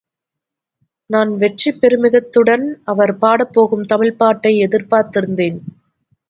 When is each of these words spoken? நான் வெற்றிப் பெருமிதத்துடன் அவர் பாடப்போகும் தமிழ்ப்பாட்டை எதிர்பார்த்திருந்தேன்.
நான் 1.09 1.35
வெற்றிப் 1.35 1.77
பெருமிதத்துடன் 1.81 2.65
அவர் 2.83 3.13
பாடப்போகும் 3.17 3.85
தமிழ்ப்பாட்டை 3.85 4.67
எதிர்பார்த்திருந்தேன். 4.67 5.59